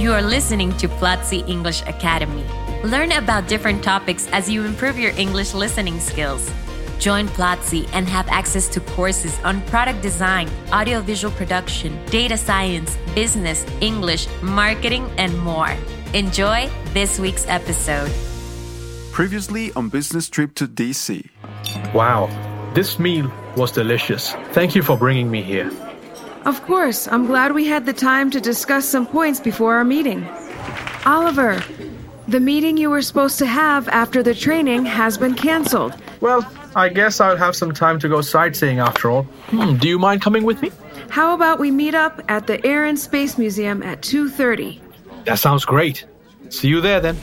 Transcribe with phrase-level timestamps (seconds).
[0.00, 2.42] You are listening to Platzi English Academy.
[2.84, 6.50] Learn about different topics as you improve your English listening skills.
[6.98, 13.66] Join Platzi and have access to courses on product design, audiovisual production, data science, business,
[13.82, 15.76] English, marketing, and more.
[16.14, 18.10] Enjoy this week's episode.
[19.12, 21.28] Previously on business trip to DC.
[21.92, 22.30] Wow,
[22.72, 24.32] this meal was delicious.
[24.54, 25.70] Thank you for bringing me here.
[26.46, 30.26] Of course, I'm glad we had the time to discuss some points before our meeting.
[31.04, 31.62] Oliver,
[32.28, 35.94] the meeting you were supposed to have after the training has been cancelled.
[36.20, 39.22] Well, I guess I'll have some time to go sightseeing after all.
[39.50, 40.70] Hmm, do you mind coming with me?
[41.10, 44.80] How about we meet up at the Air and Space Museum at 2:30?
[45.24, 46.06] That sounds great.
[46.48, 47.16] See you there then.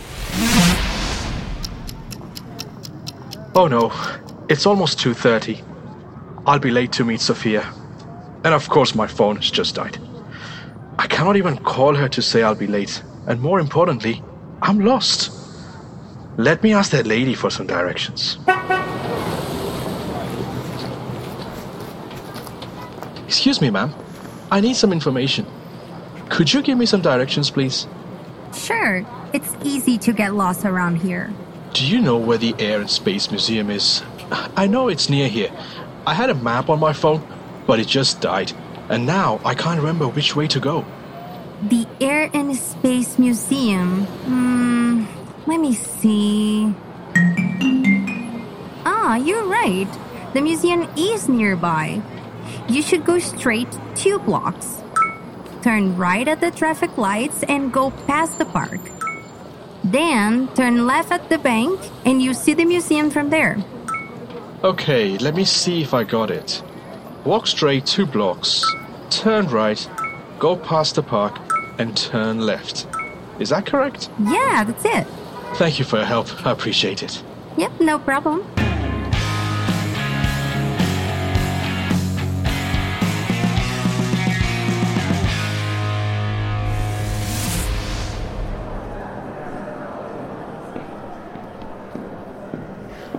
[3.56, 3.92] Oh no,
[4.50, 5.64] it's almost 2:30.
[6.46, 7.66] I'll be late to meet Sophia.
[8.48, 10.00] And of course my phone has just died.
[10.98, 13.04] I cannot even call her to say I'll be late.
[13.28, 14.24] And more importantly,
[14.62, 15.32] I'm lost.
[16.38, 18.38] Let me ask that lady for some directions.
[23.26, 23.94] Excuse me, ma'am.
[24.50, 25.46] I need some information.
[26.30, 27.86] Could you give me some directions, please?
[28.56, 31.34] Sure, it's easy to get lost around here.
[31.74, 34.04] Do you know where the Air and Space Museum is?
[34.56, 35.52] I know it's near here.
[36.06, 37.28] I had a map on my phone,
[37.68, 38.54] but it just died.
[38.90, 40.86] And now I can't remember which way to go.
[41.62, 44.06] The Air and Space Museum.
[44.06, 45.06] Hmm,
[45.46, 46.74] let me see.
[48.86, 49.88] Ah, you're right.
[50.34, 52.02] The museum is nearby.
[52.70, 54.82] You should go straight two blocks.
[55.62, 58.80] Turn right at the traffic lights and go past the park.
[59.84, 63.58] Then turn left at the bank and you see the museum from there.
[64.64, 66.64] Okay, let me see if I got it.
[67.28, 68.64] Walk straight two blocks,
[69.10, 69.90] turn right,
[70.40, 71.38] go past the park,
[71.78, 72.88] and turn left.
[73.38, 74.10] Is that correct?
[74.18, 75.06] Yeah, that's it.
[75.58, 76.46] Thank you for your help.
[76.48, 77.22] I appreciate it.
[77.58, 78.46] Yep, no problem.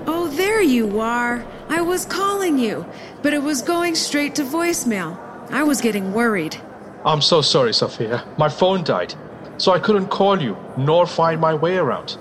[0.07, 1.45] Oh, there you are.
[1.71, 2.87] I was calling you,
[3.23, 5.19] but it was going straight to voicemail.
[5.51, 6.57] I was getting worried.
[7.05, 8.25] I'm so sorry, Sophia.
[8.39, 9.15] My phone died,
[9.59, 12.17] so I couldn't call you nor find my way around.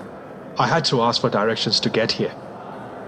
[0.58, 2.34] I had to ask for directions to get here.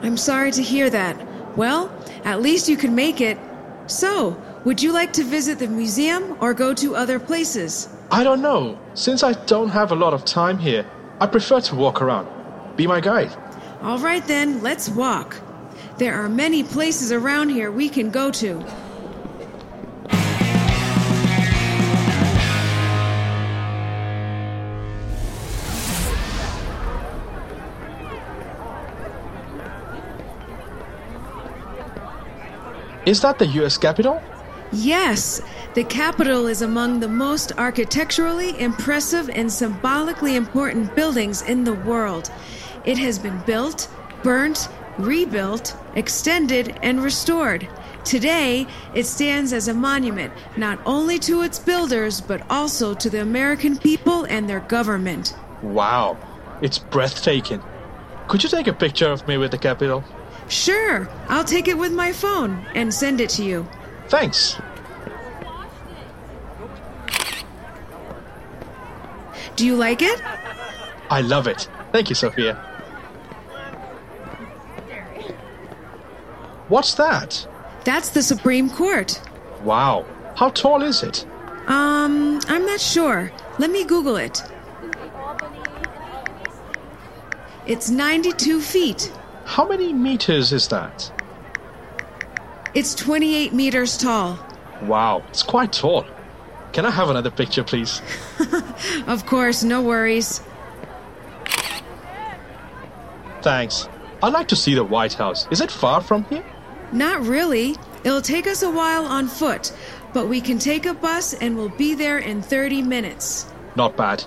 [0.03, 1.17] I'm sorry to hear that.
[1.57, 1.93] Well,
[2.25, 3.39] at least you can make it.
[3.87, 7.89] So, would you like to visit the museum or go to other places?
[8.11, 8.79] I don't know.
[8.95, 10.87] Since I don't have a lot of time here,
[11.21, 12.29] I prefer to walk around.
[12.77, 13.37] Be my guide.
[13.83, 15.37] All right then, let's walk.
[16.01, 18.65] There are many places around here we can go to.
[33.05, 34.23] Is that the US Capitol?
[34.73, 35.43] Yes,
[35.75, 42.31] the Capitol is among the most architecturally impressive and symbolically important buildings in the world.
[42.87, 43.91] It has been built,
[44.23, 47.69] burnt, rebuilt, extended, and restored.
[48.05, 53.21] Today, it stands as a monument not only to its builders, but also to the
[53.21, 55.35] American people and their government.
[55.63, 56.17] Wow,
[56.63, 57.63] it's breathtaking.
[58.29, 60.03] Could you take a picture of me with the Capitol?
[60.49, 63.69] Sure, I'll take it with my phone and send it to you.
[64.09, 64.57] Thanks.
[69.57, 70.23] Do you like it?
[71.11, 71.69] I love it.
[71.93, 72.70] Thank you, Sophia.
[76.71, 77.47] What's that?
[77.85, 79.21] That's the Supreme Court.
[79.65, 80.07] Wow.
[80.37, 81.27] How tall is it?
[81.67, 83.33] Um, I'm not sure.
[83.59, 84.41] Let me Google it.
[87.67, 89.13] It's 92 feet.
[89.47, 91.13] How many meters is that?
[92.73, 94.39] It's 28 meters tall.
[94.83, 96.07] Wow, it's quite tall.
[96.73, 98.01] Can I have another picture, please?
[99.09, 100.41] Of course, no worries.
[103.43, 103.89] Thanks.
[104.23, 105.49] I'd like to see the White House.
[105.51, 106.45] Is it far from here?
[106.93, 107.77] Not really.
[108.03, 109.73] It'll take us a while on foot,
[110.13, 113.47] but we can take a bus and we'll be there in 30 minutes.
[113.77, 114.25] Not bad.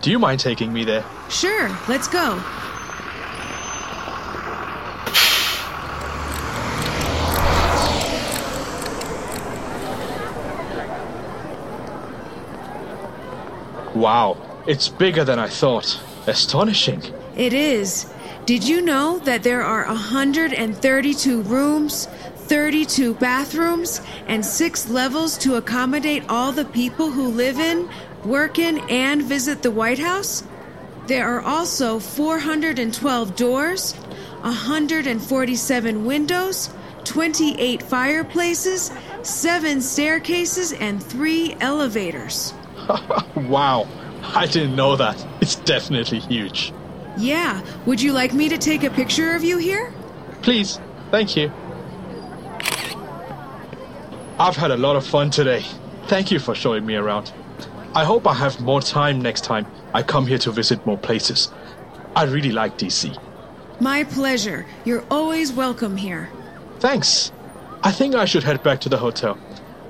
[0.00, 1.04] Do you mind taking me there?
[1.28, 2.42] Sure, let's go.
[13.94, 14.36] Wow,
[14.66, 16.00] it's bigger than I thought.
[16.26, 17.02] Astonishing.
[17.36, 18.06] It is.
[18.46, 26.24] Did you know that there are 132 rooms, 32 bathrooms, and six levels to accommodate
[26.28, 27.88] all the people who live in?
[28.26, 30.42] work in, and visit the White House?
[31.06, 33.92] There are also 412 doors,
[34.42, 36.70] 147 windows,
[37.04, 38.90] 28 fireplaces,
[39.22, 42.52] 7 staircases, and 3 elevators.
[43.36, 43.86] wow,
[44.34, 45.24] I didn't know that.
[45.40, 46.72] It's definitely huge.
[47.16, 49.92] Yeah, would you like me to take a picture of you here?
[50.42, 50.78] Please,
[51.10, 51.52] thank you.
[54.38, 55.64] I've had a lot of fun today.
[56.08, 57.32] Thank you for showing me around.
[57.94, 61.50] I hope I have more time next time I come here to visit more places.
[62.14, 63.16] I really like DC.
[63.80, 64.66] My pleasure.
[64.84, 66.28] You're always welcome here.
[66.80, 67.32] Thanks.
[67.82, 69.38] I think I should head back to the hotel.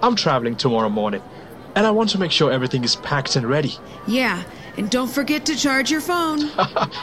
[0.02, 1.22] I'm traveling tomorrow morning,
[1.74, 3.74] and I want to make sure everything is packed and ready.
[4.06, 4.44] Yeah,
[4.76, 6.50] and don't forget to charge your phone.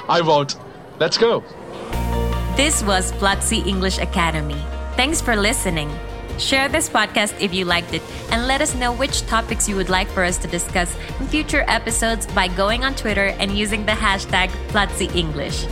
[0.10, 0.56] I won't.
[1.00, 1.44] Let's go.
[2.56, 4.62] This was Platzi English Academy.
[4.96, 5.92] Thanks for listening.
[6.38, 9.90] Share this podcast if you liked it and let us know which topics you would
[9.90, 13.92] like for us to discuss in future episodes by going on Twitter and using the
[13.92, 15.68] hashtag Platzi English.